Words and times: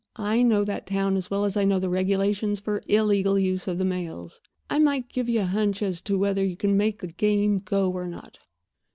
I 0.15 0.41
know 0.41 0.63
that 0.65 0.87
town 0.87 1.15
as 1.15 1.29
well 1.29 1.45
as 1.45 1.55
I 1.55 1.63
know 1.63 1.77
the 1.79 1.87
regulations 1.87 2.59
for 2.59 2.81
illegal 2.87 3.37
use 3.37 3.67
of 3.67 3.77
the 3.77 3.85
mails. 3.85 4.41
I 4.67 4.79
might 4.79 5.09
give 5.09 5.29
you 5.29 5.41
a 5.41 5.45
hunch 5.45 5.83
as 5.83 6.01
to 6.01 6.17
whether 6.17 6.43
you 6.43 6.57
can 6.57 6.75
make 6.75 6.97
the 7.01 7.07
game 7.09 7.59
go 7.59 7.91
or 7.91 8.07
not." 8.07 8.39